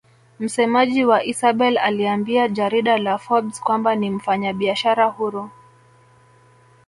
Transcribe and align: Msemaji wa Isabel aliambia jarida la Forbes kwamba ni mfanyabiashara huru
Msemaji 0.39 1.05
wa 1.05 1.23
Isabel 1.23 1.77
aliambia 1.77 2.47
jarida 2.47 2.97
la 2.97 3.17
Forbes 3.17 3.61
kwamba 3.61 3.95
ni 3.95 4.09
mfanyabiashara 4.09 5.05
huru 5.05 5.49